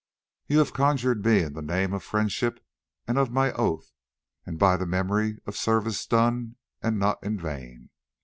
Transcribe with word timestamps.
"You 0.47 0.57
have 0.57 0.73
conjured 0.73 1.23
me 1.23 1.43
in 1.43 1.53
the 1.53 1.61
name 1.61 1.93
of 1.93 2.01
friendship 2.03 2.59
and 3.07 3.19
of 3.19 3.29
my 3.31 3.51
oath, 3.51 3.91
and 4.47 4.57
by 4.57 4.75
the 4.75 4.87
memory 4.87 5.37
of 5.45 5.55
service 5.55 6.07
done, 6.07 6.55
and 6.81 6.97
not 6.97 7.23
in 7.23 7.37
vain. 7.37 7.91